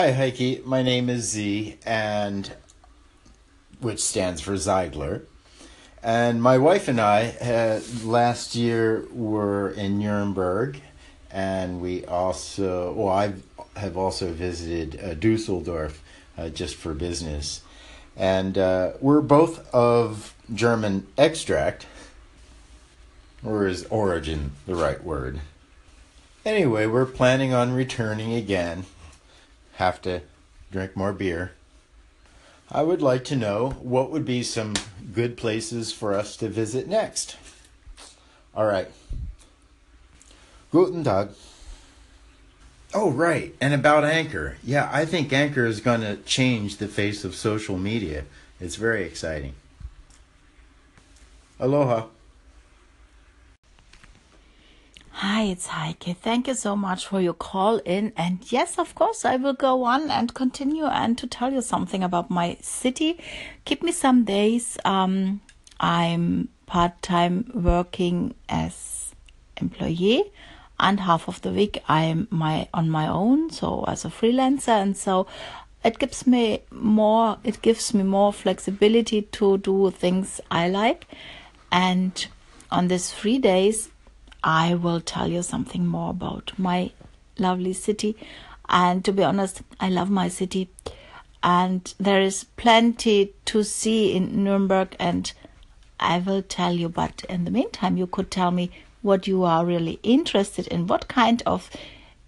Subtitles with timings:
[0.00, 0.64] Hi, Heike.
[0.64, 2.50] My name is Z, and
[3.80, 5.24] which stands for Zeigler.
[6.02, 10.80] And my wife and I had, last year were in Nuremberg,
[11.30, 13.34] and we also, well, I
[13.76, 16.02] have also visited uh, Dusseldorf
[16.38, 17.60] uh, just for business.
[18.16, 21.84] And uh, we're both of German extract,
[23.44, 25.42] or is origin the right word?
[26.46, 28.86] Anyway, we're planning on returning again
[29.80, 30.20] have to
[30.70, 31.52] drink more beer.
[32.70, 34.74] I would like to know what would be some
[35.14, 37.36] good places for us to visit next.
[38.54, 38.88] All right.
[40.70, 41.30] Guten Tag.
[42.92, 43.54] Oh, right.
[43.58, 44.58] And about Anchor.
[44.62, 48.24] Yeah, I think Anchor is going to change the face of social media.
[48.60, 49.54] It's very exciting.
[51.58, 52.06] Aloha.
[55.22, 56.16] Hi, it's Heike.
[56.22, 58.14] Thank you so much for your call in.
[58.16, 62.02] And yes, of course, I will go on and continue and to tell you something
[62.02, 63.20] about my city.
[63.66, 64.78] Give me some days.
[64.82, 65.42] Um,
[65.78, 69.14] I'm part time working as
[69.58, 70.24] employee
[70.78, 74.96] and half of the week I'm my on my own, so as a freelancer and
[74.96, 75.26] so
[75.84, 81.06] it gives me more it gives me more flexibility to do things I like
[81.70, 82.26] and
[82.70, 83.90] on these three days
[84.42, 86.92] I will tell you something more about my
[87.38, 88.16] lovely city.
[88.68, 90.68] And to be honest, I love my city.
[91.42, 95.32] And there is plenty to see in Nuremberg, and
[95.98, 96.88] I will tell you.
[96.88, 98.70] But in the meantime, you could tell me
[99.02, 100.86] what you are really interested in.
[100.86, 101.70] What kind of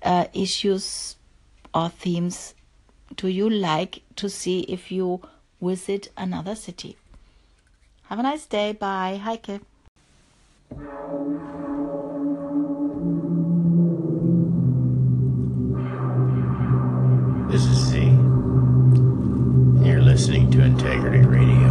[0.03, 1.17] uh, issues
[1.75, 2.55] or themes
[3.17, 5.21] do you like to see if you
[5.61, 6.97] visit another city?
[8.05, 8.73] Have a nice day.
[8.73, 9.21] Bye.
[9.23, 9.61] Heike.
[17.51, 17.99] This is Z.
[19.87, 21.69] You're listening to Integrity Radio.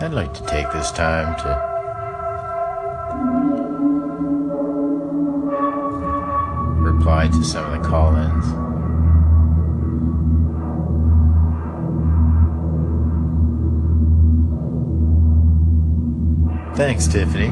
[0.00, 1.73] I'd like to take this time to
[16.94, 17.48] Thanks, Tiffany.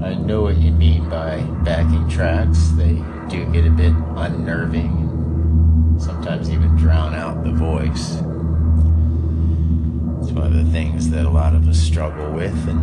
[0.00, 2.68] I know what you mean by backing tracks.
[2.76, 8.18] They do get a bit unnerving and sometimes even drown out the voice.
[10.22, 12.78] It's one of the things that a lot of us struggle with, and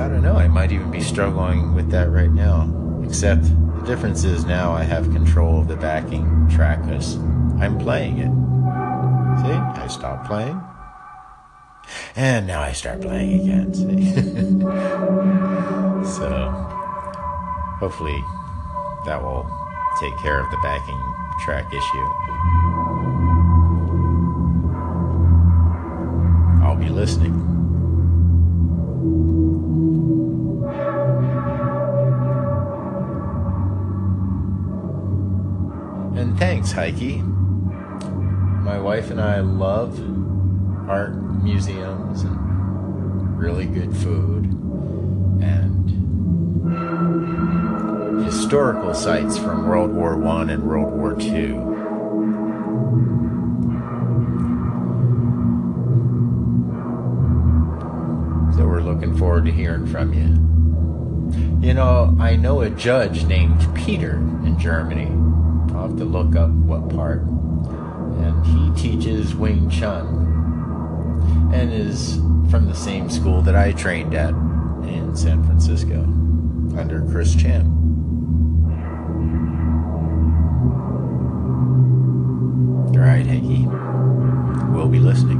[0.00, 2.68] I don't know, I might even be struggling with that right now.
[3.06, 6.80] Except the difference is now I have control of the backing track
[7.60, 8.32] I'm playing it.
[9.40, 10.60] See, I stopped playing,
[12.16, 13.74] and now I start playing again.
[16.04, 16.50] so
[17.80, 18.22] hopefully
[19.04, 19.44] that will
[20.00, 21.14] take care of the backing
[21.44, 22.06] track issue.
[26.62, 27.34] I'll be listening.
[36.16, 37.22] And thanks, Heike.
[38.62, 39.98] My wife and I love
[40.88, 44.44] art museums and really good food
[45.42, 45.90] and
[48.24, 51.54] historical sites from World War One and World War Two.
[58.56, 60.44] So we're looking forward to hearing from you.
[61.66, 65.10] You know, I know a judge named Peter in Germany.
[65.74, 67.22] I'll have to look up what part.
[67.22, 70.33] And he teaches Wing Chun
[71.54, 72.16] and is
[72.50, 76.02] from the same school that I trained at in San Francisco
[76.76, 77.62] under Chris Chan.
[82.92, 83.66] All right, Hanky.
[84.74, 85.38] We'll be listening.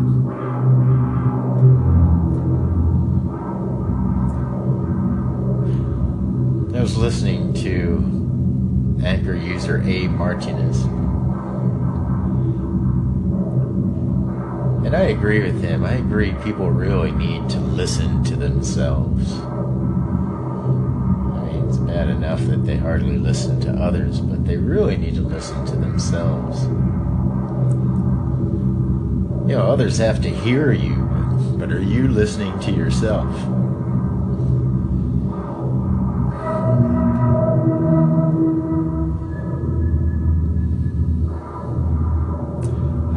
[6.77, 10.07] I was listening to Anchor user A.
[10.07, 10.85] Martinez.
[14.95, 15.85] And I agree with him.
[15.85, 19.33] I agree people really need to listen to themselves.
[19.41, 19.51] I
[21.47, 25.23] mean, it's bad enough that they hardly listen to others, but they really need to
[25.23, 26.63] listen to themselves.
[29.49, 30.95] You know, others have to hear you,
[31.59, 33.35] but are you listening to yourself?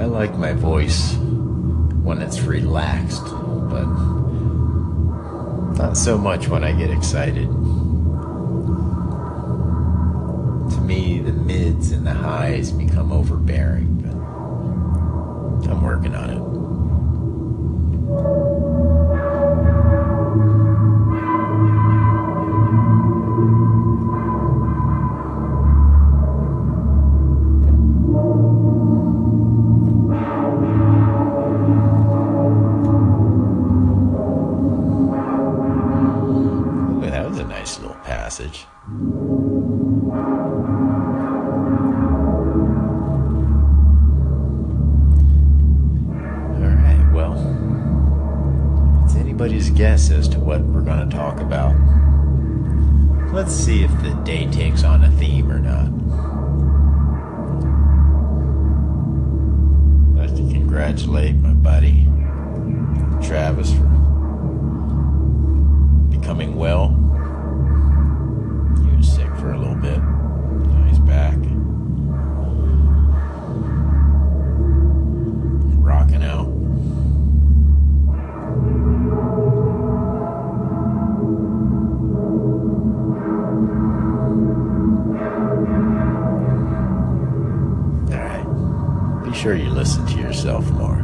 [0.02, 1.16] I like my voice
[2.08, 3.26] when it's relaxed,
[3.70, 3.86] but
[5.78, 7.50] not so much when I get excited.
[10.72, 16.47] To me, the mids and the highs become overbearing, but I'm working on it.
[53.38, 55.90] Let's see if the day takes on a theme or not.
[60.16, 62.06] I'd like to congratulate my buddy
[63.22, 63.84] Travis for
[66.10, 66.88] becoming well.
[68.90, 70.00] He was sick for a little bit.
[70.00, 71.38] Now he's back.
[75.78, 76.57] Rocking out.
[89.48, 90.97] Sure you listen to yourself more.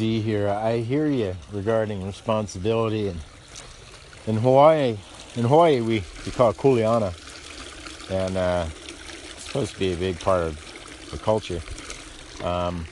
[0.00, 0.48] Here.
[0.48, 3.20] I hear you regarding responsibility and
[4.26, 4.96] in Hawaii.
[5.36, 7.12] In Hawaii, we, we call it kuleana,
[8.10, 11.60] and uh, it's supposed to be a big part of the culture.
[12.42, 12.86] Um,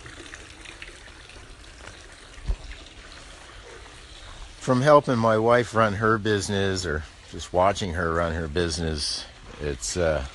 [4.59, 9.25] from helping my wife run her business or just watching her run her business,
[9.63, 10.27] it's uh,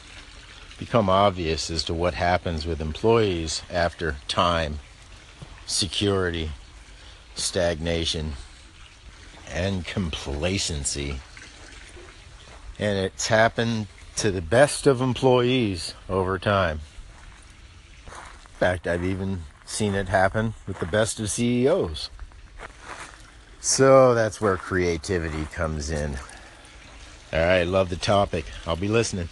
[0.80, 4.80] become obvious as to what happens with employees after time,
[5.68, 6.50] security,
[7.36, 8.34] stagnation,
[9.52, 11.20] and complacency.
[12.80, 13.88] And it's happened
[14.18, 16.82] to the best of employees over time.
[18.08, 22.10] In fact, I've even seen it happen with the best of CEOs.
[23.60, 26.18] So that's where creativity comes in.
[27.32, 28.46] All right, love the topic.
[28.68, 29.30] I'll be listening.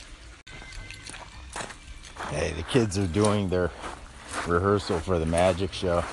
[2.29, 3.71] Hey, the kids are doing their
[4.47, 6.03] rehearsal for the magic show.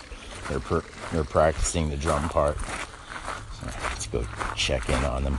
[0.49, 0.81] They're pr-
[1.13, 2.59] they're practicing the drum part.
[2.59, 4.25] So let's go
[4.55, 5.39] check in on them.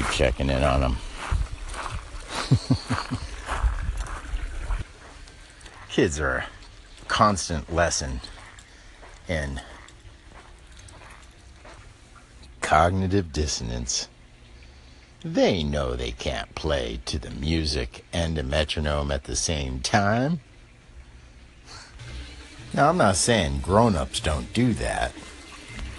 [0.00, 0.96] Keep checking in on them.
[5.90, 6.46] Kids are a
[7.06, 8.20] constant lesson
[9.28, 9.60] in
[12.62, 14.08] cognitive dissonance.
[15.22, 20.40] They know they can't play to the music and a metronome at the same time.
[22.72, 25.12] Now, I'm not saying grown ups don't do that,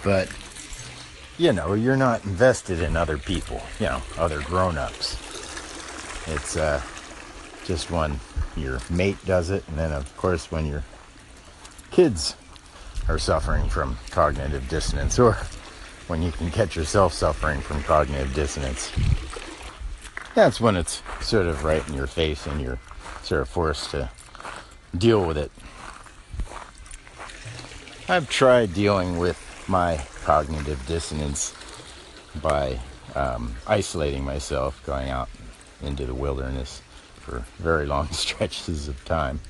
[0.02, 0.28] but
[1.38, 5.16] you know, you're not invested in other people, you know, other grown ups.
[6.28, 6.80] It's uh,
[7.64, 8.20] just when
[8.56, 10.84] your mate does it, and then, of course, when your
[11.90, 12.36] kids
[13.08, 15.36] are suffering from cognitive dissonance, or
[16.06, 18.92] when you can catch yourself suffering from cognitive dissonance.
[20.34, 22.78] That's when it's sort of right in your face and you're
[23.22, 24.10] sort of forced to
[24.96, 25.50] deal with it.
[28.08, 31.54] I've tried dealing with my cognitive dissonance
[32.40, 32.78] by
[33.14, 35.28] um, isolating myself, going out
[35.82, 36.82] into the wilderness
[37.16, 39.40] for very long stretches of time.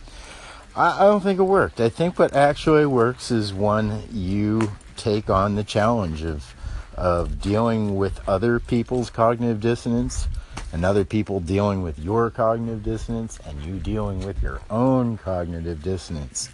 [0.75, 1.81] I, I don't think it worked.
[1.81, 6.54] I think what actually works is when you take on the challenge of
[6.97, 10.28] of dealing with other people's cognitive dissonance
[10.73, 15.83] and other people dealing with your cognitive dissonance and you dealing with your own cognitive
[15.83, 16.50] dissonance.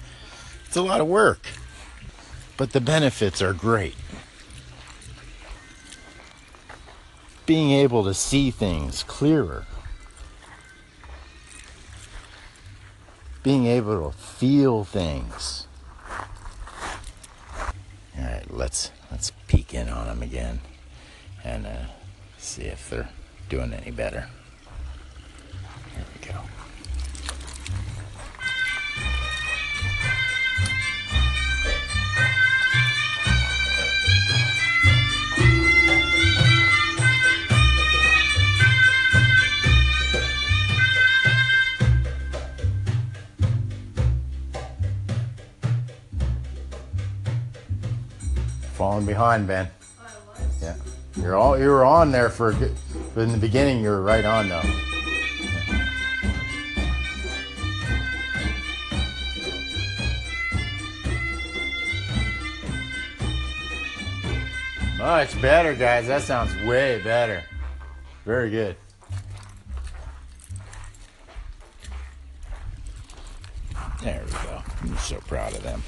[0.67, 1.41] It's a lot of work,
[2.59, 3.95] but the benefits are great.
[7.47, 9.65] Being able to see things clearer,
[13.43, 15.67] being able to feel things.
[18.19, 20.61] All right, let's let's peek in on them again
[21.45, 21.85] and uh,
[22.37, 23.09] see if they're
[23.49, 24.29] doing any better.
[25.95, 26.58] Here we go.
[48.79, 49.69] Falling behind, Ben.
[50.63, 50.77] Yeah,
[51.17, 52.53] you're all you were on there for
[53.13, 54.63] but in the beginning you were right on though.
[64.97, 66.07] Much better, guys.
[66.07, 67.43] That sounds way better.
[68.25, 68.77] Very good.
[74.05, 74.63] There we go.
[74.83, 75.83] I'm so proud of them.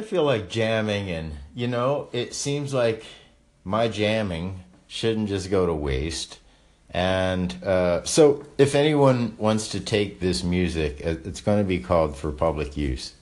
[0.00, 3.04] I feel like jamming, and you know, it seems like
[3.64, 6.38] my jamming shouldn't just go to waste.
[6.88, 11.80] And uh, so, if anyone wants to take this music, uh, it's going to be
[11.80, 13.12] called for public use.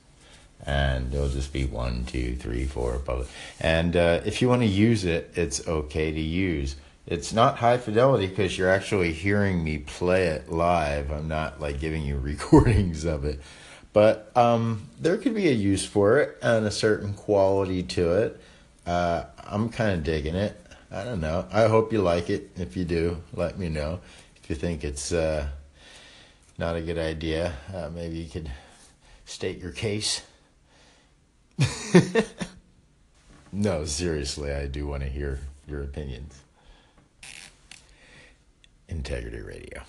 [0.65, 3.27] And it'll just be one, two, three, four public.
[3.59, 6.77] And uh, if you want to use it, it's okay to use.
[7.09, 11.11] It's not high fidelity because you're actually hearing me play it live.
[11.11, 13.41] I'm not like giving you recordings of it.
[13.93, 18.41] But um, there could be a use for it and a certain quality to it.
[18.87, 20.61] Uh, I'm kind of digging it.
[20.91, 21.47] I don't know.
[21.53, 22.51] I hope you like it.
[22.57, 24.01] If you do, let me know.
[24.37, 25.49] If you think it's uh,
[26.57, 28.51] not a good idea, uh, maybe you could
[29.27, 30.23] state your case.
[33.53, 36.41] no, seriously, I do want to hear your opinions.
[38.89, 39.83] Integrity Radio.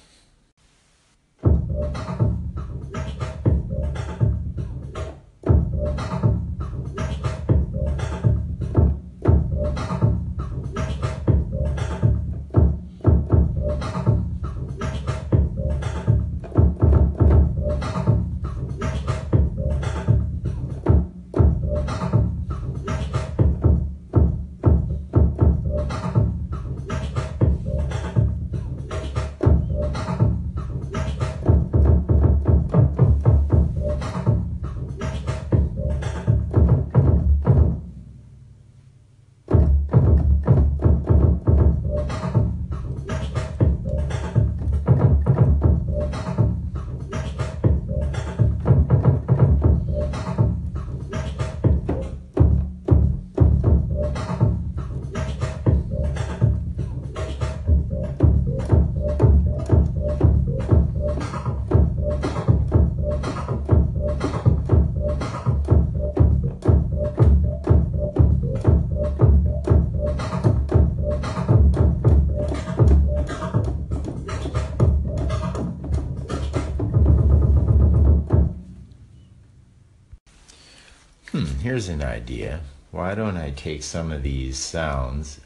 [81.79, 82.59] Here's an idea.
[82.91, 85.39] Why don't I take some of these sounds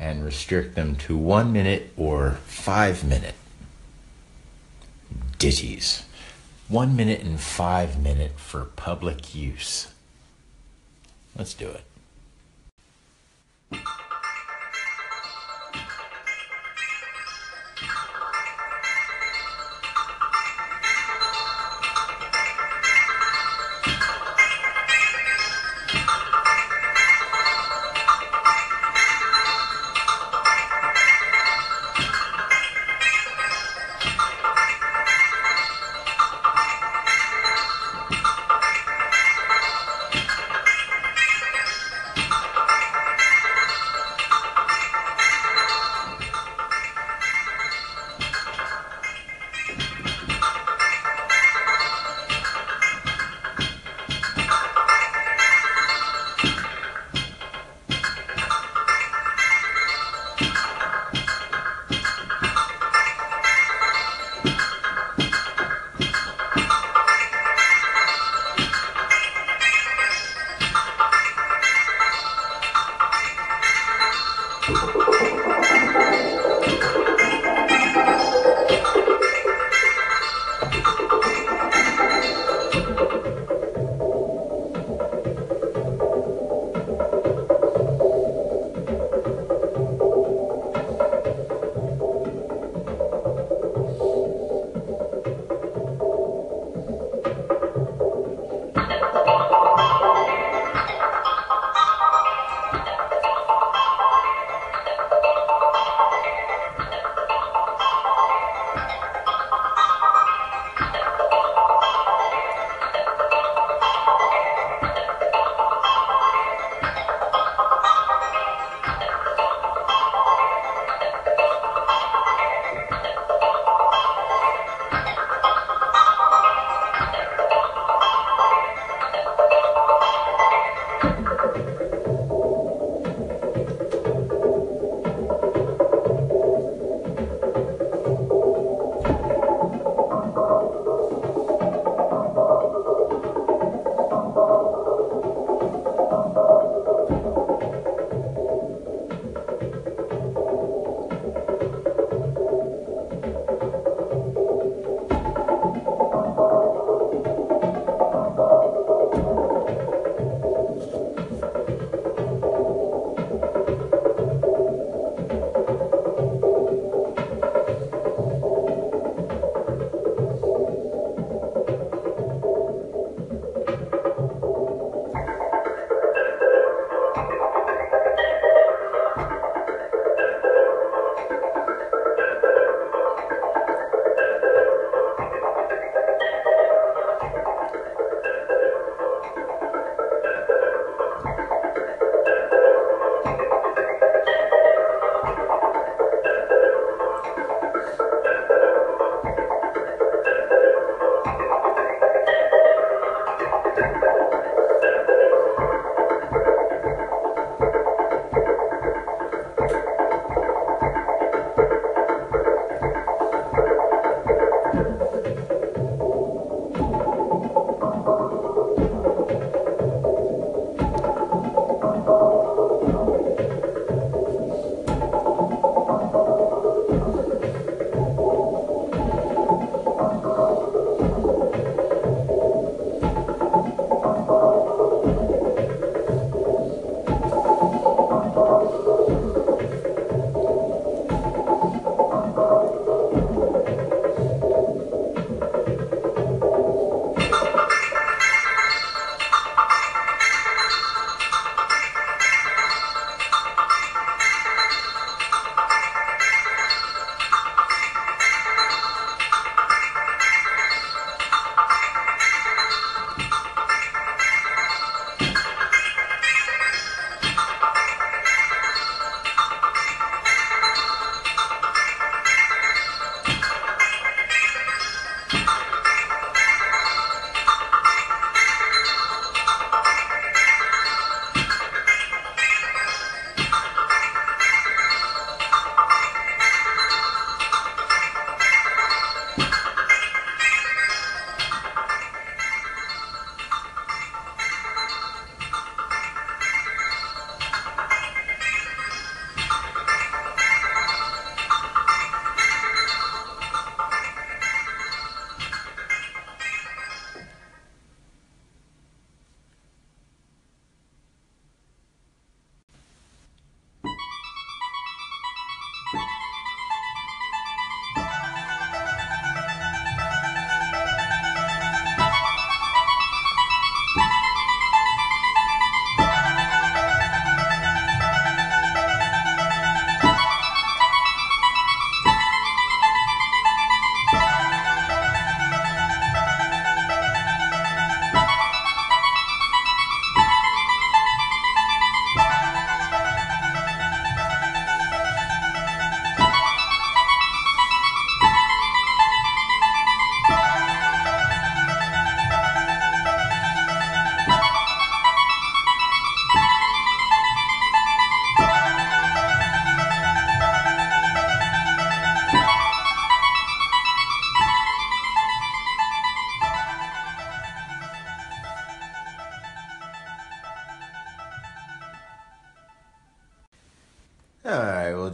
[0.00, 3.34] and restrict them to one minute or five minute
[5.36, 6.04] ditties?
[6.68, 9.88] One minute and five minute for public use.
[11.36, 11.84] Let's do it.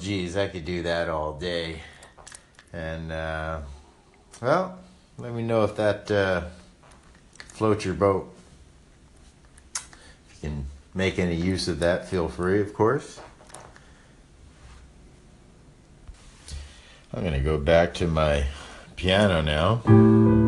[0.04, 1.80] Geez, I could do that all day.
[2.74, 3.60] And, uh,
[4.42, 4.78] well,
[5.16, 6.42] let me know if that uh,
[7.38, 8.30] floats your boat.
[9.74, 13.18] If you can make any use of that, feel free, of course.
[17.14, 18.44] I'm going to go back to my
[18.96, 20.43] piano now.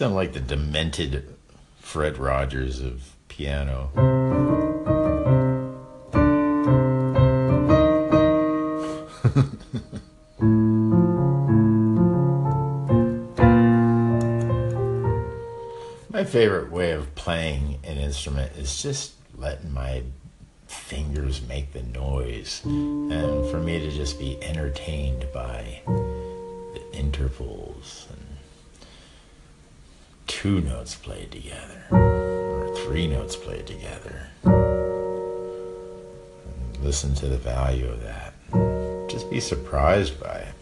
[0.00, 1.36] Sound like the demented
[1.78, 3.90] Fred Rogers of piano.
[16.08, 20.02] My favorite way of playing an instrument is just letting my
[20.66, 28.29] fingers make the noise and for me to just be entertained by the intervals and
[30.40, 34.26] two notes played together or three notes played together.
[34.42, 34.54] And
[36.82, 38.32] listen to the value of that.
[39.10, 40.54] Just be surprised by it.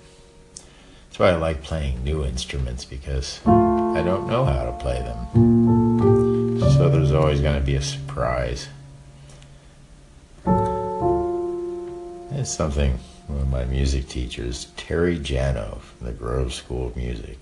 [1.07, 6.59] That's why I like playing new instruments because I don't know how to play them.
[6.59, 8.67] So there's always going to be a surprise.
[12.33, 17.39] It's something one of my music teachers, Terry Jano from the Grove School of Music,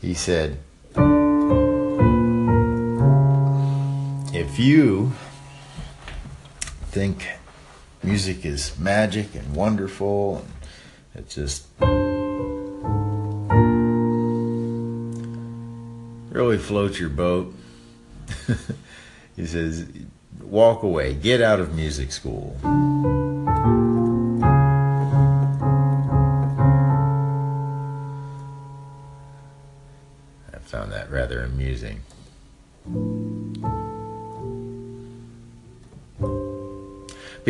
[0.00, 0.58] he said,
[4.32, 5.12] if you
[6.90, 7.28] think
[8.02, 11.66] music is magic and wonderful and it just
[16.30, 17.54] really floats your boat,
[19.36, 19.86] he says,
[20.40, 22.56] walk away, get out of music school.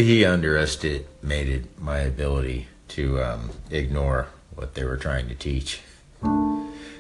[0.00, 5.80] He underestimated my ability to um, ignore what they were trying to teach.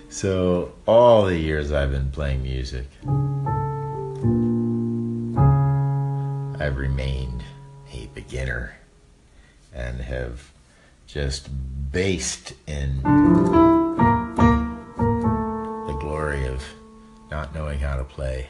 [0.08, 2.86] So, all the years I've been playing music,
[6.60, 7.44] I've remained
[7.92, 8.76] a beginner
[9.72, 10.50] and have
[11.06, 11.48] just
[11.92, 13.02] based in
[15.86, 16.64] the glory of
[17.30, 18.48] not knowing how to play.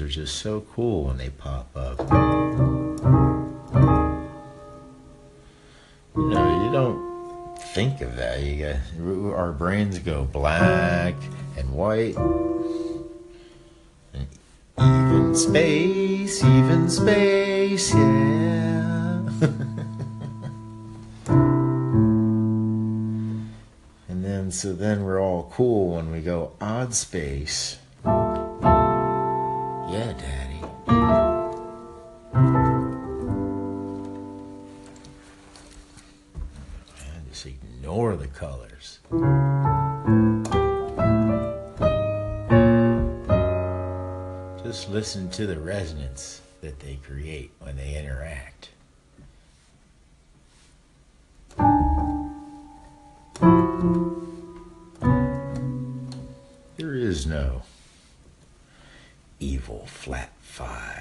[0.00, 2.00] Are just so cool when they pop up.
[6.16, 8.42] You know, you don't think of that.
[8.42, 8.76] You got
[9.36, 11.14] our brains go black
[11.56, 12.16] and white.
[14.14, 14.26] And
[14.78, 19.18] even space, even space, yeah.
[24.08, 27.78] and then, so then we're all cool when we go odd space.
[37.46, 38.98] Ignore the colors.
[44.64, 48.70] Just listen to the resonance that they create when they interact.
[56.76, 57.62] There is no
[59.38, 60.95] evil flat five,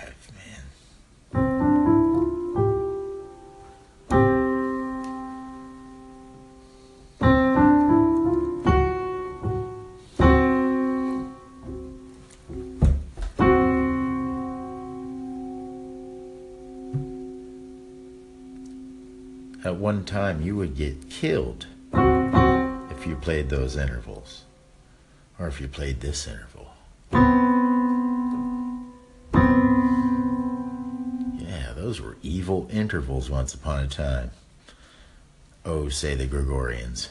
[20.06, 24.44] time, you would get killed if you played those intervals,
[25.40, 26.72] or if you played this interval.
[31.38, 34.32] Yeah, those were evil intervals once upon a time.
[35.66, 37.10] Oh, say the Gregorians.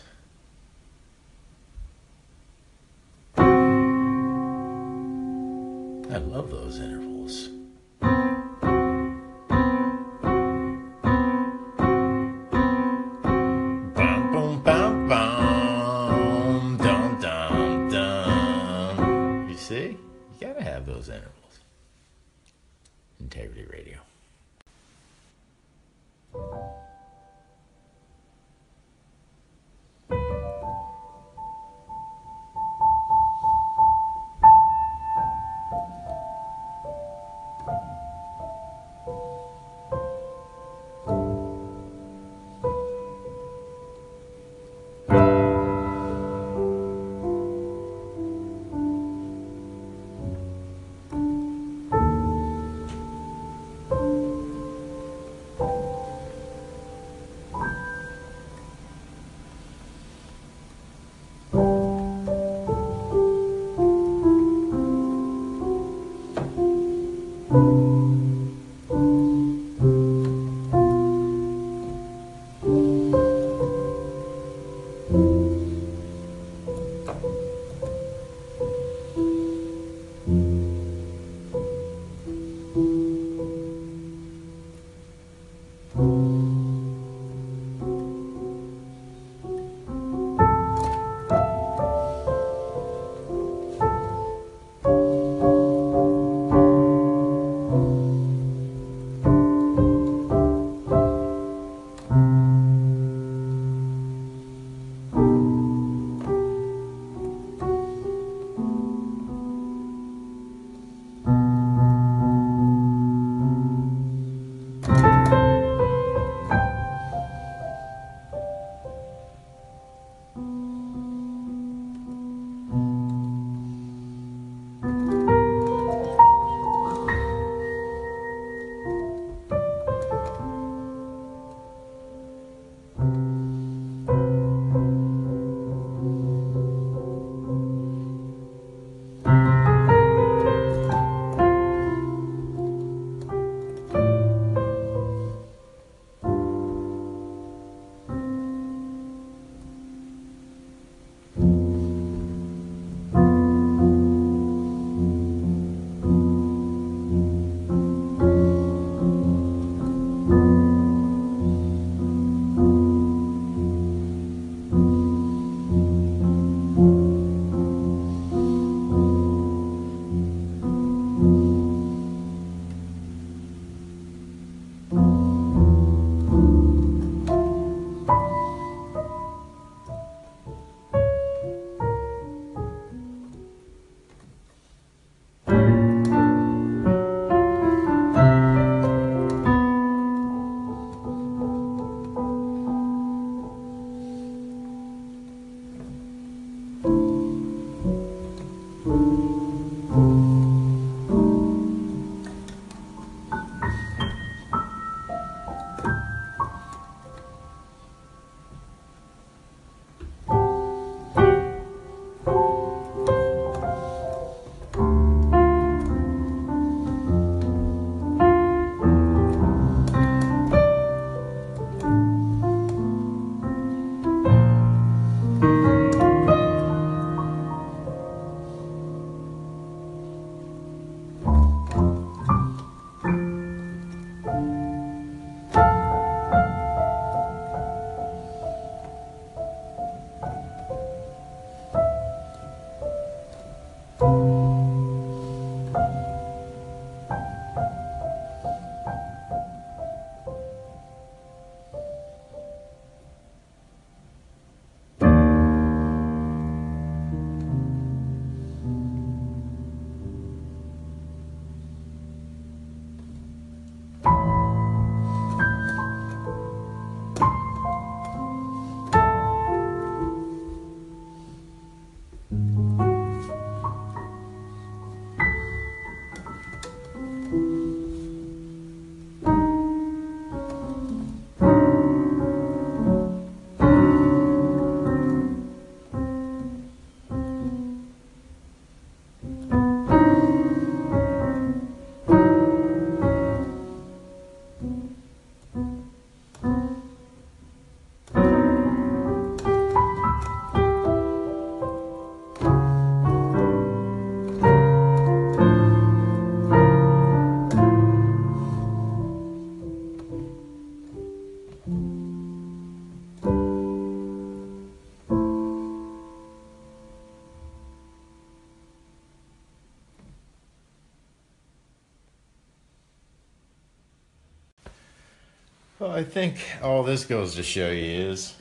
[325.84, 328.32] Well, I think all this goes to show you is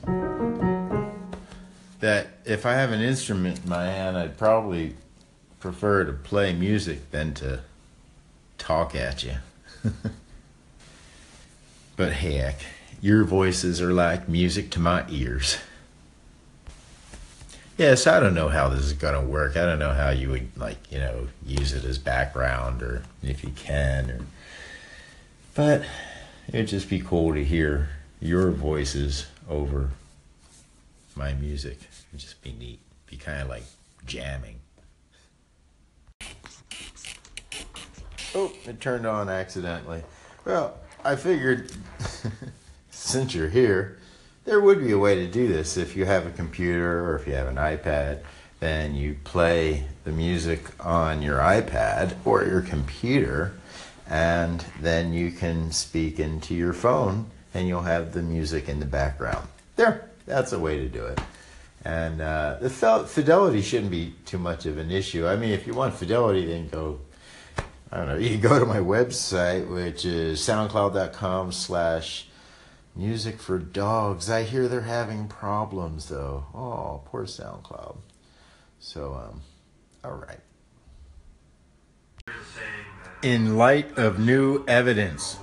[2.00, 4.94] that if I have an instrument in my hand, I'd probably
[5.60, 7.60] prefer to play music than to
[8.56, 9.34] talk at you.
[11.96, 12.60] but heck,
[13.02, 15.58] your voices are like music to my ears.
[17.76, 19.58] Yes, I don't know how this is going to work.
[19.58, 23.44] I don't know how you would like, you know, use it as background or if
[23.44, 24.20] you can or
[25.54, 25.84] but
[26.48, 27.88] it'd just be cool to hear
[28.20, 29.90] your voices over
[31.16, 31.78] my music.
[32.10, 32.80] It'd just be neat.
[33.06, 33.64] Be kind of like
[34.06, 34.60] jamming.
[38.34, 40.02] Oh, it turned on accidentally.
[40.44, 41.70] Well, I figured
[42.90, 43.98] since you're here,
[44.44, 45.76] there would be a way to do this.
[45.76, 48.20] If you have a computer or if you have an iPad,
[48.60, 53.52] then you play the music on your iPad or your computer,
[54.08, 58.86] and then you can speak into your phone and you'll have the music in the
[58.86, 59.48] background.
[59.76, 61.20] There, that's a way to do it.
[61.84, 65.26] And uh, the fidelity shouldn't be too much of an issue.
[65.26, 67.00] I mean, if you want fidelity, then go
[67.94, 68.16] I don't know.
[68.18, 72.26] You can go to my website, which is soundcloud.com slash
[72.96, 74.28] music for dogs.
[74.28, 76.44] I hear they're having problems, though.
[76.52, 77.96] Oh, poor SoundCloud.
[78.80, 79.42] So, um,
[80.02, 80.40] all right.
[83.24, 85.38] In light of new evidence.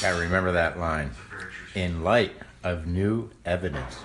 [0.00, 1.12] Gotta remember that line.
[1.76, 2.32] In light
[2.64, 3.98] of new evidence.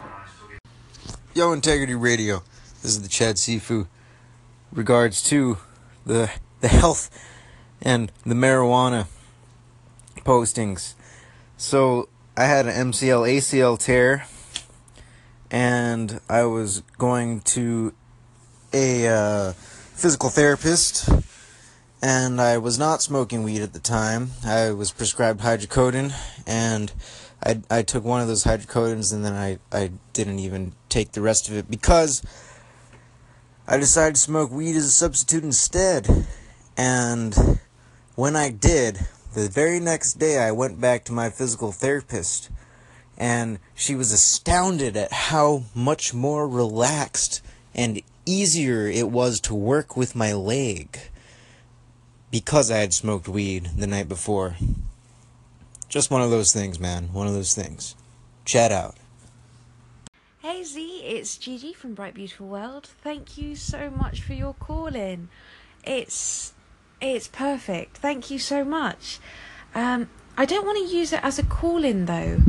[1.33, 2.43] Yo, Integrity Radio.
[2.83, 3.87] This is the Chad Sifu.
[4.71, 5.57] Regards to
[6.05, 6.29] the
[6.61, 7.09] the health
[7.81, 9.07] and the marijuana
[10.17, 10.93] postings.
[11.57, 12.07] So
[12.37, 14.27] I had an MCL ACL tear,
[15.49, 17.95] and I was going to
[18.71, 21.09] a uh, physical therapist,
[22.01, 24.31] and I was not smoking weed at the time.
[24.45, 26.13] I was prescribed hydrocodone,
[26.45, 26.91] and
[27.43, 31.21] I I took one of those hydrocodones, and then I I didn't even take the
[31.21, 32.21] rest of it because
[33.67, 36.07] I decided to smoke weed as a substitute instead.
[36.75, 37.59] And
[38.15, 38.99] when I did,
[39.33, 42.49] the very next day I went back to my physical therapist,
[43.17, 47.41] and she was astounded at how much more relaxed
[47.73, 50.99] and easier it was to work with my leg
[52.37, 54.57] because I had smoked weed the night before.
[55.89, 57.11] Just one of those things, man.
[57.11, 57.95] One of those things.
[58.45, 58.95] Chad out.
[60.43, 62.85] Hey Z, it's Gigi from Bright Beautiful World.
[63.01, 65.29] Thank you so much for your call in.
[65.83, 66.53] It's
[67.01, 67.97] it's perfect.
[67.97, 69.17] Thank you so much.
[69.73, 70.07] Um,
[70.37, 72.41] I don't want to use it as a call in though,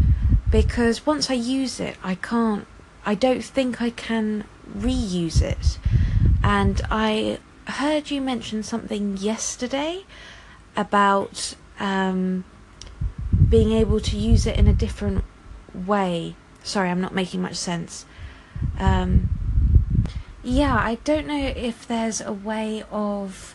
[0.51, 2.66] because once I use it, I can't,
[3.07, 4.45] I don't think I can
[4.76, 5.78] reuse it.
[6.43, 7.39] And I
[7.69, 10.05] heard you mention something yesterday
[10.77, 12.45] about um,
[13.49, 15.25] being able to use it in a different
[15.75, 16.35] way.
[16.62, 18.07] Sorry, I'm not making much sense.
[18.79, 19.29] Um,
[20.43, 23.55] yeah, I don't know if there's a way of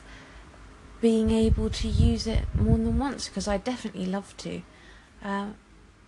[1.02, 4.62] being able to use it more than once because I definitely love to.
[5.24, 5.48] Uh,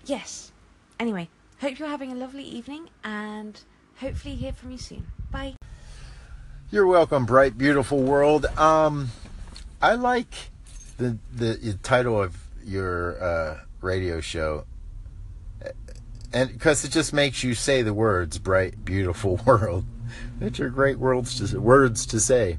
[0.05, 0.51] yes.
[0.99, 1.29] Anyway,
[1.59, 3.59] hope you're having a lovely evening and
[3.97, 5.07] hopefully hear from you soon.
[5.31, 5.55] Bye.
[6.71, 8.47] You're welcome, bright, beautiful world.
[8.57, 9.11] Um,
[9.83, 10.33] I like
[10.97, 12.35] the the title of
[12.65, 14.65] your uh, radio show,
[16.33, 19.85] and because it just makes you say the words "bright, beautiful world,"
[20.39, 22.57] which are great words to words to say.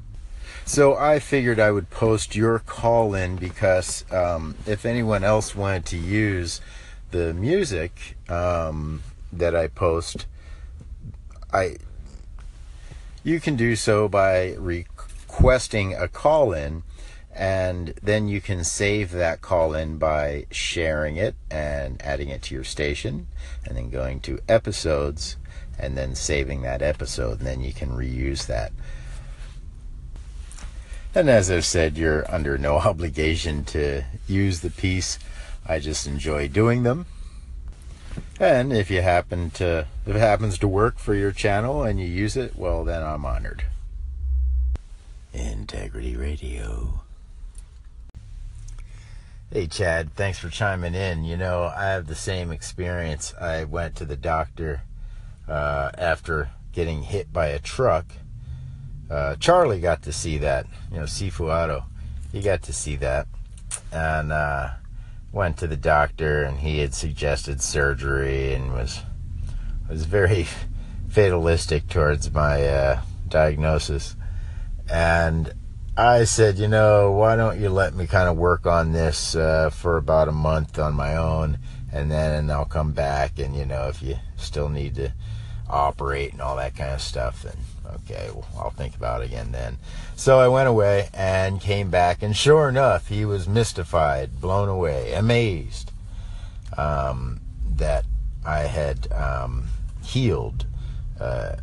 [0.63, 5.85] So I figured I would post your call in because um, if anyone else wanted
[5.87, 6.61] to use
[7.11, 9.03] the music um,
[9.33, 10.27] that I post,
[11.51, 11.75] I
[13.27, 16.81] you can do so by requesting a call in
[17.35, 22.55] and then you can save that call in by sharing it and adding it to
[22.55, 23.27] your station
[23.65, 25.35] and then going to episodes
[25.77, 28.71] and then saving that episode and then you can reuse that
[31.13, 35.17] and as I've said, you're under no obligation to use the piece.
[35.65, 37.07] I just enjoy doing them.
[38.39, 42.05] And if you happen to, if it happens to work for your channel and you
[42.05, 43.63] use it, well, then I'm honored.
[45.33, 47.01] Integrity Radio.
[49.51, 51.23] Hey, Chad, thanks for chiming in.
[51.23, 53.33] You know, I have the same experience.
[53.39, 54.81] I went to the doctor
[55.47, 58.05] uh, after getting hit by a truck
[59.09, 60.65] uh, Charlie got to see that.
[60.91, 61.85] You know, Sifu Auto,
[62.31, 63.27] he got to see that,
[63.91, 64.69] and uh,
[65.31, 69.01] went to the doctor, and he had suggested surgery, and was
[69.89, 70.47] was very
[71.09, 74.15] fatalistic towards my uh, diagnosis.
[74.89, 75.53] And
[75.97, 79.69] I said, you know, why don't you let me kind of work on this uh,
[79.69, 81.59] for about a month on my own,
[81.91, 85.13] and then I'll come back, and you know, if you still need to
[85.69, 87.57] operate and all that kind of stuff, And
[87.95, 89.77] okay, well, I'll think about it again then.
[90.15, 95.13] So I went away and came back, and sure enough, he was mystified, blown away,
[95.13, 95.91] amazed
[96.77, 97.41] um,
[97.75, 98.05] that
[98.45, 99.67] I had um,
[100.03, 100.65] healed
[101.19, 101.57] uh,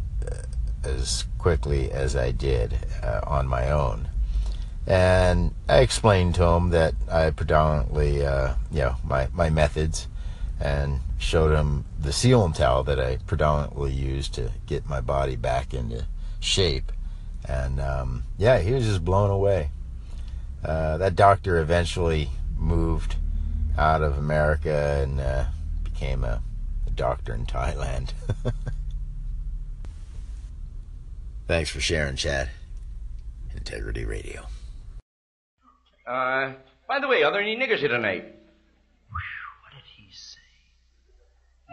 [0.83, 4.09] as quickly as I did uh, on my own.
[4.87, 10.09] And I explained to him that I predominantly, uh, you know, my, my methods
[10.65, 15.37] and showed him the seal and towel that I predominantly use to get my body
[15.37, 16.07] back into
[16.41, 16.91] shape.
[17.47, 19.71] And um, yeah, he was just blown away.
[20.65, 23.17] Uh, that doctor eventually moved
[23.77, 25.45] out of America and uh,
[25.83, 26.43] became a,
[26.87, 28.13] a doctor in Thailand.
[31.47, 32.49] Thanks for sharing, Chad.
[33.55, 34.47] Integrity Radio.
[36.07, 36.53] Uh,
[36.89, 38.25] by the way, are there any niggers here tonight?
[39.11, 40.39] What did he say?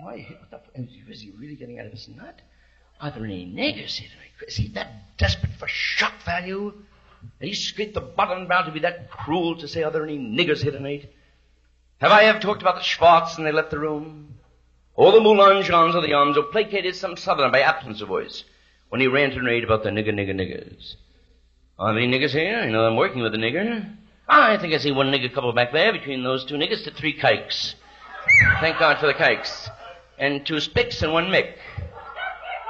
[0.02, 2.42] Why, what the, f- is he really getting out of his nut?
[3.00, 4.10] Are there any niggers here?
[4.48, 6.74] Is he that desperate for shock value?
[7.40, 10.18] That he scraped the bottom bound to be that cruel to say, are there any
[10.18, 11.12] niggers here tonight?
[12.00, 14.36] Have I ever talked about the Schwartz and they left the room?
[14.96, 18.44] Or the Moulin Jeans or the Arms who placated some southerner by absence of voice
[18.90, 20.96] when he ranted and raved about the nigger, nigger, niggers?
[21.78, 22.64] Are there any niggers here?
[22.66, 23.96] You know I'm working with a nigger.
[24.28, 26.92] Ah, I think I see one nigger couple back there between those two niggers to
[26.92, 27.76] three kikes.
[28.60, 29.70] Thank God for the kikes.
[30.22, 31.56] And two spicks and one mick.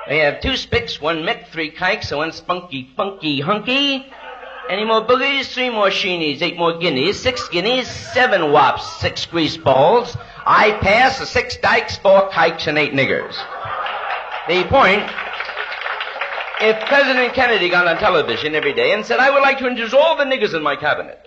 [0.08, 4.06] They have two spicks, one mick, three kikes, and one spunky, funky, hunky.
[4.70, 5.54] Any more boogies?
[5.54, 10.16] Three more sheenies, eight more guineas, six guineas, seven wops, six grease balls.
[10.46, 13.36] I pass the six dykes, four kikes, and eight niggers.
[14.48, 15.04] The point,
[16.62, 19.94] if President Kennedy got on television every day and said, I would like to introduce
[19.94, 21.20] all the niggers in my cabinet,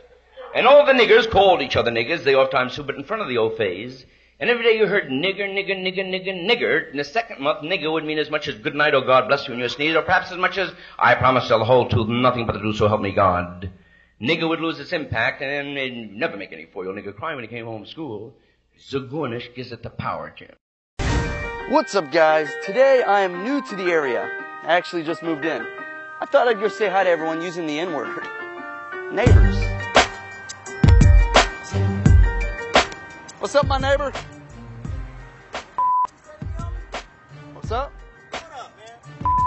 [0.55, 3.37] and all the niggers called each other niggers, they oftentimes but in front of the
[3.37, 4.07] old phase,
[4.41, 6.91] and every day you heard nigger, nigger, nigger, nigger, nigger.
[6.91, 9.47] In the second month, nigger would mean as much as good night or God bless
[9.47, 12.47] you in your sneeze, or perhaps as much as I promise the whole truth, nothing
[12.47, 13.71] but the truth, so help me God.
[14.21, 17.49] Nigger would lose its impact, and it'd never make any four-year-old nigger cry when he
[17.49, 18.35] came home from school.
[18.91, 20.51] Zagornish gives it the power, Jim.
[21.71, 22.49] What's up, guys?
[22.65, 24.29] Today I am new to the area.
[24.63, 25.67] I actually just moved in.
[26.21, 28.27] I thought I'd go say hi to everyone using the N word.
[29.13, 29.64] Neighbors.
[33.55, 34.13] What's up, my neighbor?
[37.53, 37.93] What's up?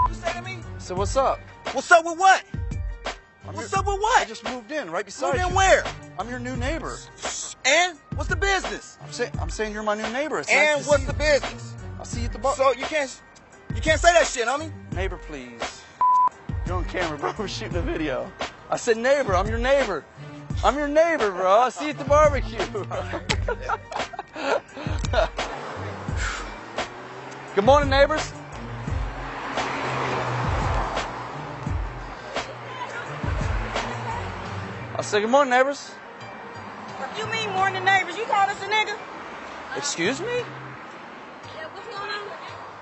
[0.08, 0.60] You say to me?
[0.78, 1.38] So what's up?
[1.72, 2.42] What's up with what?
[3.46, 4.18] I'm What's your- up with what?
[4.18, 5.32] I just moved in right beside you.
[5.32, 5.56] Moved in you.
[5.56, 5.84] where?
[6.18, 6.96] I'm your new neighbor.
[7.66, 8.96] And what's the business?
[9.02, 10.38] I'm saying I'm saying you're my new neighbor.
[10.38, 11.74] It's and to what's the business?
[11.98, 12.54] I'll see you at the bar.
[12.56, 13.20] So you can't
[13.74, 14.72] you can't say that shit, homie.
[14.94, 15.82] Neighbor, please.
[16.64, 17.34] You're on camera, bro.
[17.36, 18.32] We're shooting a video.
[18.70, 19.36] I said neighbor.
[19.36, 20.02] I'm your neighbor.
[20.64, 21.60] I'm your neighbor, bro.
[21.60, 22.58] I'll see you at the barbecue.
[27.54, 28.32] Good morning, neighbors.
[34.96, 35.90] I said good morning, neighbors.
[36.98, 38.16] What you mean than neighbors?
[38.16, 38.96] You call us a nigga?
[39.76, 40.26] Excuse me?
[40.26, 42.28] Yeah, what's going on?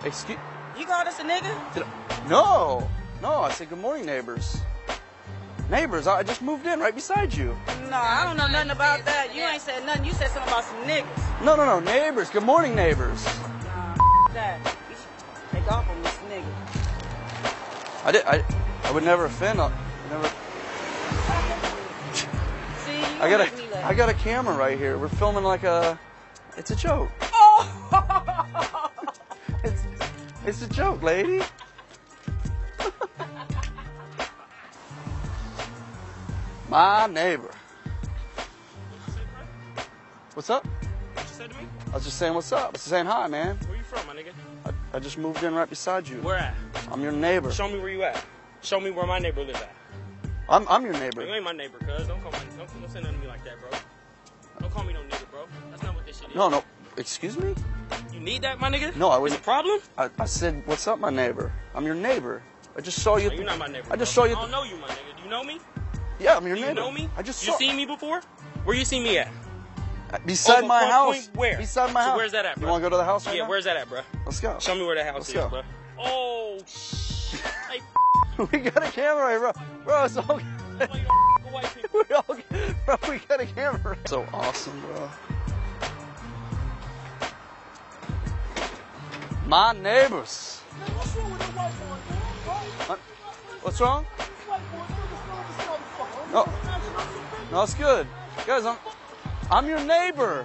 [0.04, 0.38] Excuse?
[0.78, 1.52] You called us a nigga?
[1.76, 2.88] I- No,
[3.20, 3.42] no.
[3.42, 4.62] I said good morning, neighbors.
[5.68, 7.56] Neighbors, I just moved in right beside you.
[7.90, 9.34] No, I don't know nothing about that.
[9.34, 10.04] You ain't said nothing.
[10.04, 11.44] You said something about some niggas.
[11.44, 12.30] No, no, no, neighbors.
[12.30, 13.24] Good morning, neighbors.
[13.24, 13.96] Nah,
[14.32, 14.60] that.
[14.88, 16.46] You should take off on this nigga.
[18.06, 18.24] I did.
[18.26, 18.44] I,
[18.84, 19.60] I would never offend.
[19.60, 19.72] I
[20.08, 20.28] never.
[22.84, 23.86] See, you I got a.
[23.86, 24.96] I got a camera right here.
[24.98, 25.98] We're filming like a.
[26.56, 27.10] It's a joke.
[27.22, 28.90] Oh!
[29.64, 29.82] It's.
[30.44, 31.42] It's a joke, lady.
[36.68, 37.50] My neighbor.
[40.34, 40.66] What's up?
[40.66, 41.66] What you said to me?
[41.90, 42.68] I was just saying what's up.
[42.68, 43.56] I was saying hi, man.
[43.68, 44.32] Where you from, my nigga?
[44.66, 46.16] I, I just moved in right beside you.
[46.16, 46.54] Where at?
[46.90, 47.52] I'm your neighbor.
[47.52, 48.22] Show me where you at.
[48.62, 49.74] Show me where my neighbor lives at.
[50.48, 51.24] I'm, I'm your neighbor.
[51.24, 52.06] You ain't my neighbor, cuz.
[52.06, 53.70] Don't call my, don't, don't say nothing to me like that, bro.
[54.60, 55.46] Don't call me no nigga, bro.
[55.70, 56.34] That's not what this shit is.
[56.34, 56.64] No, no.
[56.96, 57.54] Excuse me?
[58.12, 58.94] You need that, my nigga?
[58.96, 59.40] No, I It's wouldn't.
[59.40, 59.80] a problem?
[59.96, 61.52] I, I said, what's up, my neighbor?
[61.74, 62.42] I'm your neighbor.
[62.76, 63.28] I just saw you.
[63.28, 63.86] No, you're not my neighbor.
[63.90, 64.24] I just bro.
[64.24, 64.36] saw you.
[64.36, 65.16] I don't know you, my nigga.
[65.16, 65.60] Do you know me?
[66.18, 67.08] Yeah, I'm your Do you know me?
[67.16, 68.20] I just You seen me before?
[68.64, 69.28] Where you seen me at?
[70.12, 71.26] Uh, beside Oh, my point, house.
[71.26, 71.56] point, where?
[71.58, 72.16] Beside my So house.
[72.16, 73.48] where's that at, You want to go to the house right yeah, now?
[73.48, 74.00] where's that at, bro?
[74.24, 74.56] Let's go.
[74.60, 75.48] Show me where the house Let's is, go.
[75.48, 75.62] bro.
[75.98, 76.58] Oh,
[78.52, 79.52] we got a camera bro.
[79.84, 80.44] Bro, it's all good.
[80.80, 81.02] f- you
[81.52, 82.02] white people.
[82.08, 82.24] we all.
[82.86, 83.96] Bro, we got a camera.
[84.06, 85.10] So awesome, bro.
[89.46, 90.60] My neighbors.
[92.86, 92.98] What?
[93.62, 94.04] What's wrong?
[96.32, 96.44] No,
[97.52, 98.06] no, it's good,
[98.46, 98.64] guys.
[98.64, 98.76] I'm,
[99.50, 100.44] I'm your neighbor.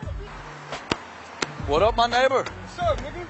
[1.65, 2.43] What up, my neighbor?
[2.43, 3.27] What's up, nigga?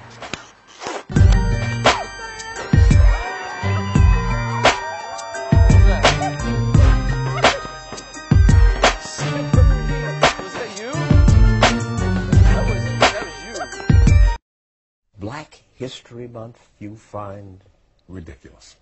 [15.18, 17.60] Black History Month you find
[18.08, 18.76] ridiculous.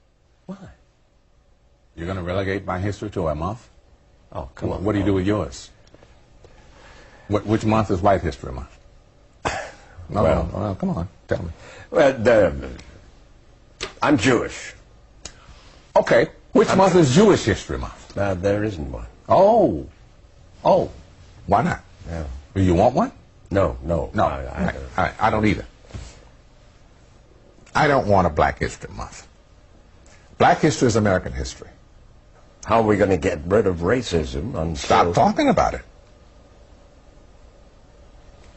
[0.47, 0.57] Why?
[1.97, 3.69] You're going to relegate my history to a month?
[4.33, 4.85] Oh, come on.
[4.85, 5.71] What do you do with yours?
[7.29, 8.77] What, which month is White History Month?
[10.13, 11.51] No, Well- no, well, come on, tell me.
[11.91, 12.69] Well, the,
[14.03, 14.75] I'm Jewish.
[15.95, 18.19] Okay, which I'm- month is Jewish History Month?
[18.19, 19.07] Uh, there isn't one.
[19.29, 19.87] Oh,
[20.65, 20.91] oh,
[21.47, 21.81] why not?
[22.09, 22.25] Yeah.
[22.57, 23.13] Do you want one?
[23.53, 24.11] No, no.
[24.13, 25.65] No, I, I, I don't either.
[27.73, 29.29] I don't want a Black History Month.
[30.39, 31.69] Black history is American history.
[32.71, 34.77] How are we going to get rid of racism until...
[34.77, 35.83] Stop talking about it.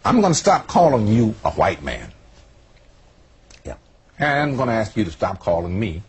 [0.05, 2.11] I'm going to stop calling you a white man.
[3.65, 3.77] Yeah.
[4.19, 6.03] And I'm going to ask you to stop calling me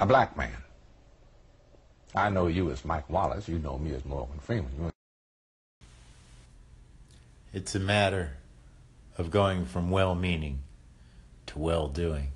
[0.00, 0.56] a black man.
[2.16, 3.48] I know you as Mike Wallace.
[3.48, 4.72] You know me as Morgan Freeman.
[4.76, 4.90] You-
[7.52, 8.38] It's a matter
[9.16, 10.62] of going from well meaning
[11.46, 12.32] to well doing.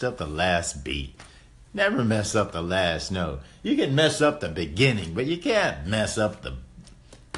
[0.00, 1.14] Messed up the last beat.
[1.74, 3.40] Never mess up the last note.
[3.62, 6.54] You can mess up the beginning, but you can't mess up the.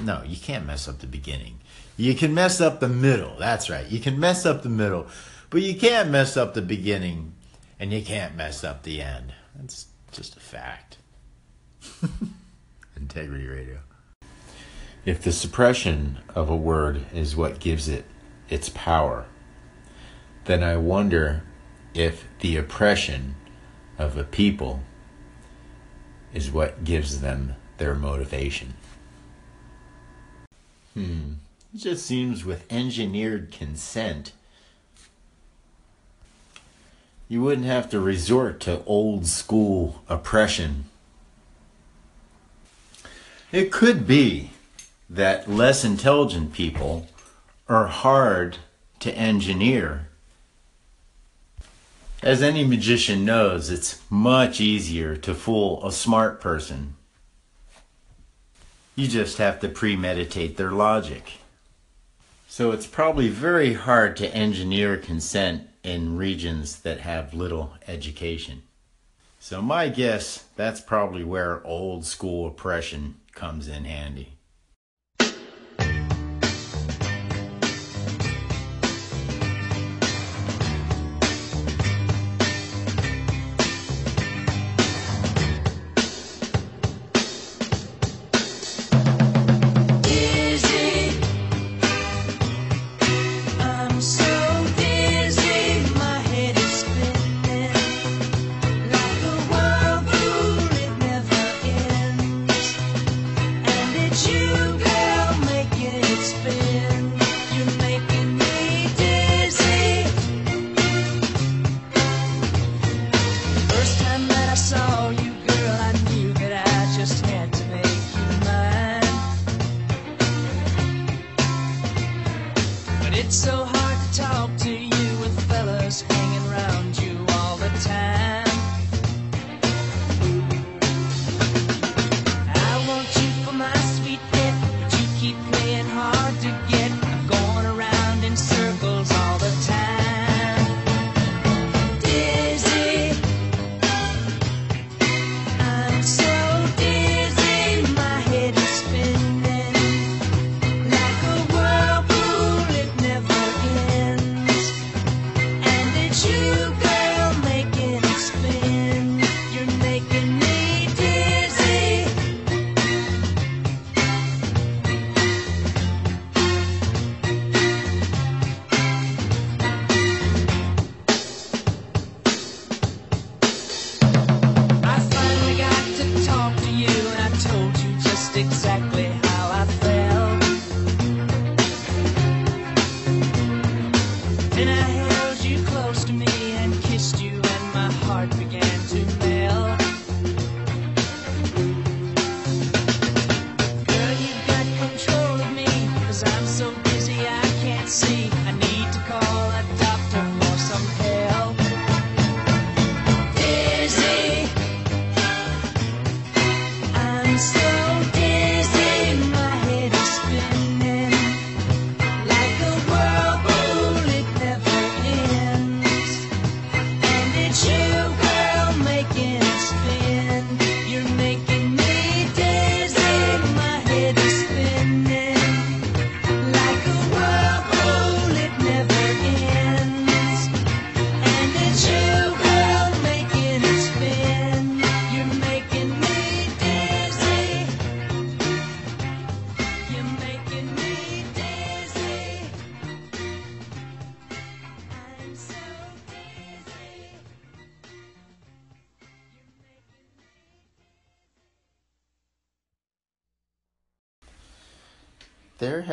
[0.00, 1.58] No, you can't mess up the beginning.
[1.96, 3.34] You can mess up the middle.
[3.36, 3.86] That's right.
[3.88, 5.08] You can mess up the middle,
[5.50, 7.32] but you can't mess up the beginning,
[7.80, 9.34] and you can't mess up the end.
[9.56, 10.98] That's just a fact.
[12.96, 13.78] Integrity Radio.
[15.04, 18.04] If the suppression of a word is what gives it
[18.48, 19.26] its power,
[20.44, 21.42] then I wonder
[21.94, 23.34] if the oppression
[23.98, 24.80] of a people
[26.32, 28.74] is what gives them their motivation.
[30.94, 31.34] Hmm.
[31.74, 34.32] It just seems with engineered consent,
[37.28, 40.84] you wouldn't have to resort to old school oppression.
[43.50, 44.50] It could be
[45.08, 47.06] that less intelligent people
[47.68, 48.58] are hard
[49.00, 50.08] to engineer.
[52.22, 56.94] As any magician knows, it's much easier to fool a smart person.
[58.94, 61.38] You just have to premeditate their logic.
[62.46, 68.62] So it's probably very hard to engineer consent in regions that have little education.
[69.40, 74.34] So my guess that's probably where old school oppression comes in handy.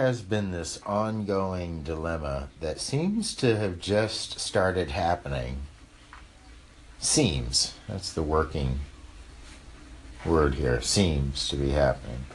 [0.09, 5.55] Has been this ongoing dilemma that seems to have just started happening.
[6.97, 7.75] Seems.
[7.87, 8.79] That's the working
[10.25, 10.81] word here.
[10.81, 12.25] Seems to be happening.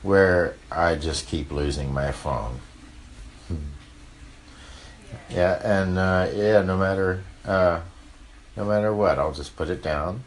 [0.00, 2.60] Where I just keep losing my phone.
[5.28, 7.80] Yeah, and uh, yeah, no matter uh,
[8.56, 10.24] no matter what, I'll just put it down,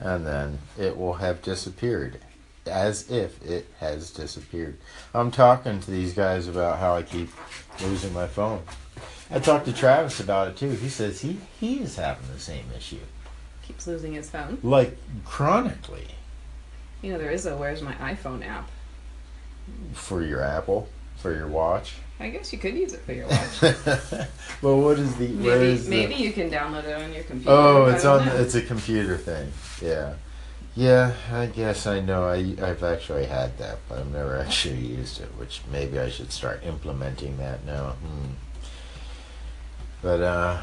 [0.00, 2.18] and then it will have disappeared,
[2.66, 4.78] as if it has disappeared.
[5.14, 7.28] I'm talking to these guys about how I keep
[7.80, 8.62] losing my phone.
[9.30, 10.70] I talked to Travis about it too.
[10.70, 12.98] He says he he is having the same issue,
[13.62, 14.58] Keeps losing his phone.
[14.62, 16.08] like chronically,
[17.00, 18.68] You know, there is a Where's My iPhone app.
[19.94, 21.94] for your Apple, for your watch.
[22.20, 23.62] I guess you could use it for your watch.
[24.62, 27.50] well, what is the maybe is the- you can download it on your computer.
[27.50, 28.26] Oh, it's on.
[28.26, 28.36] know.
[28.36, 29.50] It's a computer thing.
[29.80, 30.14] Yeah,
[30.74, 31.14] yeah.
[31.30, 32.24] I guess I know.
[32.24, 35.28] I I've actually had that, but I've never actually used it.
[35.38, 37.90] Which maybe I should start implementing that now.
[37.90, 38.32] Hmm.
[40.02, 40.60] But uh,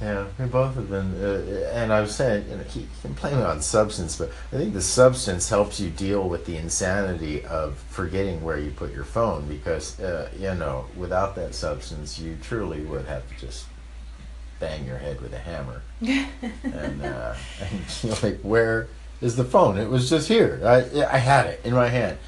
[0.00, 1.14] yeah, we both have been.
[1.22, 4.56] Uh, and I was saying, you know, he can blame it on substance, but I
[4.56, 9.04] think the substance helps you deal with the insanity of forgetting where you put your
[9.04, 13.66] phone because uh, you know, without that substance, you truly would have to just
[14.60, 18.88] bang your head with a hammer and, uh, and like, where
[19.20, 19.78] is the phone?
[19.78, 20.60] It was just here.
[20.64, 22.18] I I had it in my hand,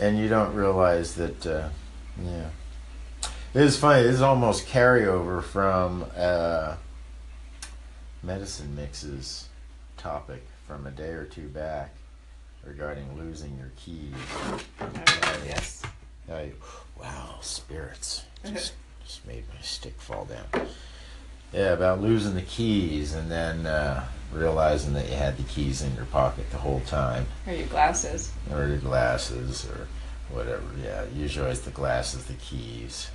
[0.00, 1.46] and you don't realize that.
[1.46, 1.68] Uh,
[2.22, 2.50] yeah,
[3.54, 4.02] it is funny.
[4.02, 6.76] This is almost carryover from uh,
[8.22, 9.48] medicine mixes
[9.96, 11.94] topic from a day or two back
[12.64, 14.14] regarding losing your keys.
[15.46, 15.82] yes.
[16.30, 16.52] I,
[16.98, 20.68] wow, spirits just just made my stick fall down.
[21.52, 25.94] Yeah, about losing the keys and then uh, realizing that you had the keys in
[25.96, 28.30] your pocket the whole time, Or your glasses.
[28.52, 29.86] or your glasses, or
[30.34, 30.62] whatever.
[30.82, 33.08] Yeah, usually it's the glasses, the keys.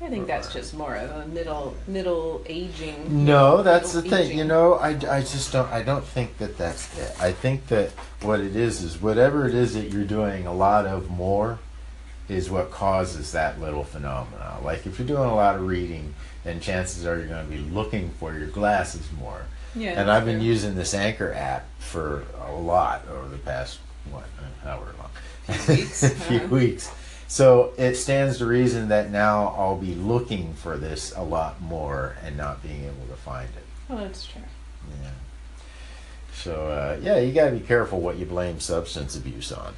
[0.00, 3.24] I think that's just more of a middle middle aging.
[3.24, 4.36] No, that's the thing.
[4.36, 5.70] You know, I, I just don't.
[5.72, 7.12] I don't think that that's it.
[7.20, 7.90] I think that
[8.20, 11.58] what it is is whatever it is that you're doing a lot of more
[12.28, 14.58] is what causes that little phenomena.
[14.62, 17.58] Like if you're doing a lot of reading, then chances are you're going to be
[17.58, 19.46] looking for your glasses more.
[19.76, 20.46] Yeah, and I've been true.
[20.46, 23.78] using this Anchor app for a lot over the past
[24.10, 24.24] what
[24.62, 25.10] however long,
[25.56, 26.48] Few weeks, a few uh-huh.
[26.48, 26.90] weeks.
[27.26, 32.16] So it stands to reason that now I'll be looking for this a lot more
[32.22, 33.64] and not being able to find it.
[33.90, 34.42] Oh, that's true.
[35.02, 35.10] Yeah.
[36.32, 39.74] So uh, yeah, you got to be careful what you blame substance abuse on.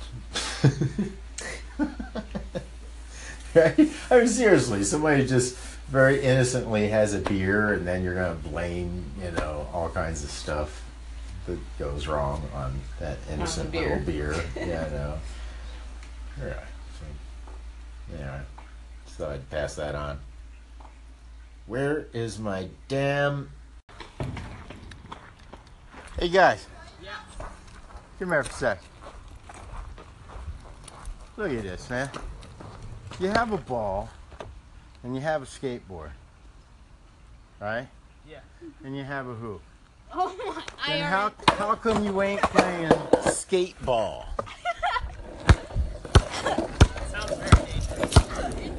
[3.54, 3.88] right?
[4.10, 5.56] I mean, seriously, somebody just
[5.88, 10.30] very innocently has a beer, and then you're gonna blame, you know, all kinds of
[10.30, 10.82] stuff
[11.46, 13.88] that goes wrong on that innocent beer.
[13.88, 14.34] little beer.
[14.56, 15.18] yeah, I know.
[16.40, 16.56] All right.
[16.98, 18.40] So, yeah.
[19.04, 20.18] Just thought I'd pass that on.
[21.66, 23.50] Where is my damn
[26.18, 26.66] Hey guys.
[28.18, 28.82] Come here for a sec.
[31.36, 32.08] Look at this, man.
[33.20, 34.08] You have a ball
[35.06, 36.10] and you have a skateboard.
[37.60, 37.86] Right?
[38.28, 38.40] Yeah.
[38.84, 39.62] And you have a hoop.
[40.12, 40.62] Oh my!
[40.84, 41.34] I Then already.
[41.48, 42.92] how how come you ain't playing
[43.30, 44.26] skate ball?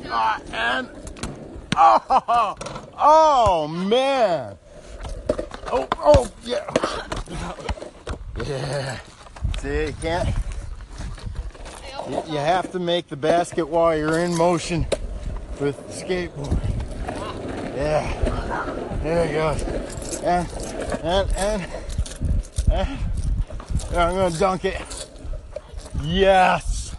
[0.09, 0.89] Ah, and
[1.75, 2.55] oh,
[2.97, 4.57] oh man.
[5.69, 6.65] Oh, oh, yeah.
[8.45, 8.99] Yeah.
[9.59, 10.29] See, you can't.
[12.09, 14.87] You, you have to make the basket while you're in motion
[15.59, 16.59] with the skateboard.
[17.75, 18.99] Yeah.
[19.03, 19.49] There you go.
[20.23, 20.47] And,
[21.03, 21.71] and, and
[22.69, 22.97] Eh,
[23.91, 25.07] I'm gonna dunk it.
[26.03, 26.93] Yes.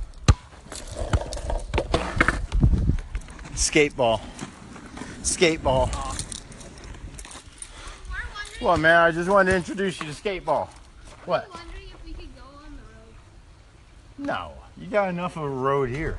[3.53, 4.21] Skateball.
[5.23, 5.91] Skateball.
[8.63, 8.97] Well, man?
[8.97, 10.69] I just wanted to introduce you to skateball.
[11.27, 11.45] What?
[11.45, 14.27] I was wondering if we could go on the road.
[14.27, 16.19] No, you got enough of a road here.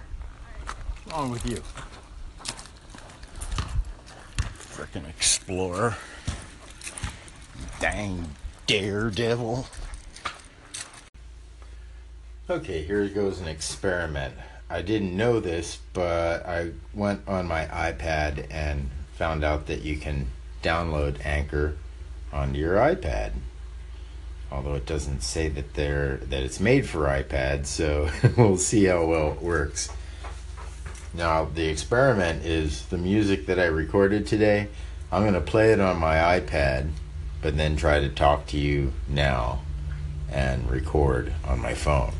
[1.05, 1.61] What's wrong with you?
[4.79, 5.97] Frickin' explorer.
[7.81, 8.29] Dang
[8.65, 9.67] daredevil.
[12.49, 14.35] Okay, here goes an experiment.
[14.69, 19.97] I didn't know this, but I went on my iPad and found out that you
[19.97, 20.27] can
[20.63, 21.75] download Anchor
[22.31, 23.33] onto your iPad.
[24.49, 29.03] Although it doesn't say that they're that it's made for iPad, so we'll see how
[29.03, 29.89] well it works.
[31.13, 34.67] Now, the experiment is the music that I recorded today.
[35.11, 36.91] I'm going to play it on my iPad,
[37.41, 39.61] but then try to talk to you now
[40.31, 42.13] and record on my phone.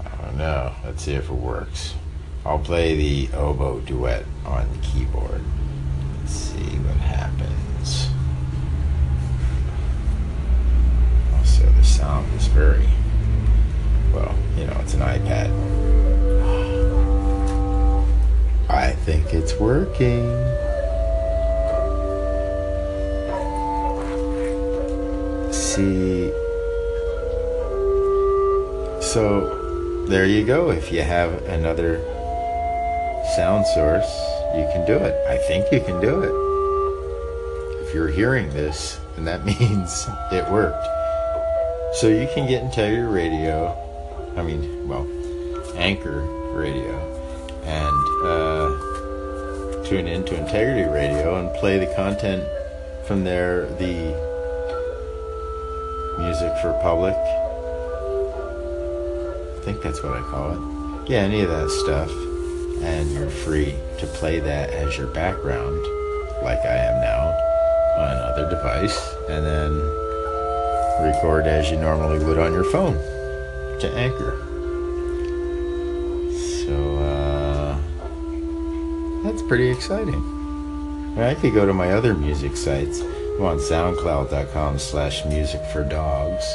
[0.00, 0.72] I don't know.
[0.84, 1.94] Let's see if it works.
[2.44, 5.42] I'll play the oboe duet on the keyboard.
[6.20, 8.08] Let's see what happens.
[11.34, 12.88] Also, the sound is very
[14.14, 16.15] well, you know, it's an iPad.
[18.68, 20.26] I think it's working.
[25.52, 26.30] See.
[29.00, 30.70] So, there you go.
[30.70, 31.98] If you have another
[33.36, 34.10] sound source,
[34.54, 35.14] you can do it.
[35.28, 37.86] I think you can do it.
[37.86, 40.86] If you're hearing this, and that means it worked.
[41.96, 43.74] So you can get Integrity Radio,
[44.36, 45.08] I mean, well,
[45.76, 46.20] Anchor
[46.52, 47.15] Radio,
[47.66, 52.44] and uh, tune into Integrity Radio and play the content
[53.06, 54.14] from there, the
[56.18, 57.14] music for public.
[59.56, 61.10] I think that's what I call it.
[61.10, 62.10] Yeah, any of that stuff.
[62.82, 65.80] And you're free to play that as your background,
[66.42, 67.28] like I am now,
[67.98, 69.72] on another device, and then
[71.02, 72.94] record as you normally would on your phone
[73.80, 74.45] to Anchor.
[79.36, 81.14] That's pretty exciting.
[81.18, 83.00] I, could go to my other music sites.
[83.00, 86.46] I'm on soundcloud.com slash music for dogs.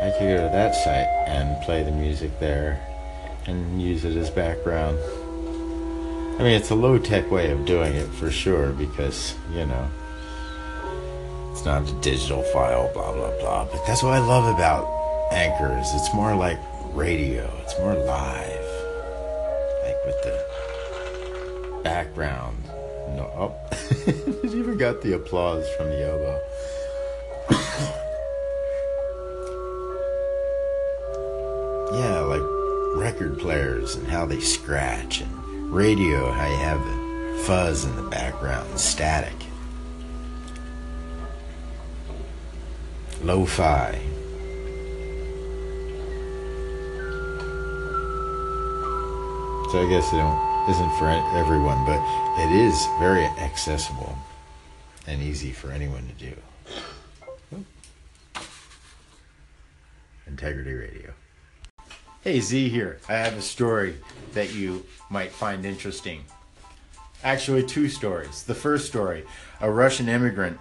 [0.00, 2.80] I could go to that site and play the music there
[3.46, 4.96] and use it as background.
[6.38, 9.90] I mean, it's a low tech way of doing it for sure because, you know,
[11.50, 13.64] it's not a digital file, blah, blah, blah.
[13.64, 14.86] But that's what I love about
[15.32, 15.88] Anchors.
[15.94, 16.60] It's more like
[16.92, 18.68] radio, it's more live.
[19.82, 20.71] Like with the
[21.82, 22.62] background.
[23.16, 23.54] No, oh,
[24.06, 26.40] it even got the applause from the elbow.
[31.98, 32.42] yeah, like
[32.94, 38.02] record players and how they scratch, and radio, how you have the fuzz in the
[38.02, 39.34] background, and static.
[43.22, 43.98] Lo fi.
[49.70, 52.00] So I guess it don't, isn't for everyone, but
[52.38, 54.16] it is very accessible
[55.06, 57.64] and easy for anyone to do.
[60.26, 61.12] Integrity Radio.
[62.22, 63.00] Hey, Z here.
[63.08, 63.96] I have a story
[64.34, 66.24] that you might find interesting.
[67.24, 68.44] Actually, two stories.
[68.44, 69.24] The first story
[69.60, 70.58] a Russian immigrant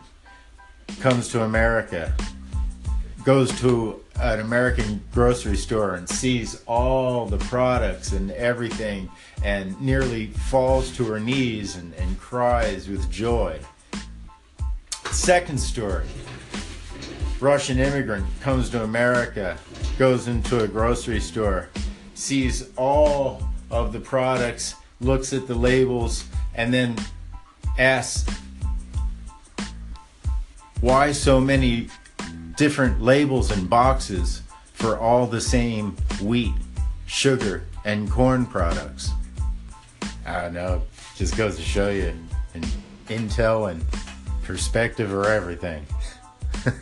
[1.00, 2.14] comes to America,
[3.24, 9.10] goes to an American grocery store and sees all the products and everything
[9.44, 13.60] and nearly falls to her knees and, and cries with joy.
[15.10, 16.06] Second story
[17.40, 19.58] Russian immigrant comes to America,
[19.98, 21.70] goes into a grocery store,
[22.14, 23.42] sees all
[23.72, 26.96] of the products, looks at the labels, and then
[27.80, 28.32] asks,
[30.82, 31.88] why so many
[32.56, 34.42] different labels and boxes
[34.74, 36.54] for all the same wheat,
[37.06, 39.12] sugar, and corn products?
[40.26, 40.82] I know.
[41.16, 42.14] Just goes to show you,
[42.54, 42.66] and
[43.08, 43.84] intel and
[44.44, 45.86] perspective are everything.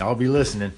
[0.00, 0.72] I'll be listening.